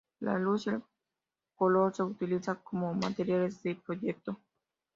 [0.21, 0.81] La luz y el
[1.53, 4.39] color se utilizan como materiales de proyecto.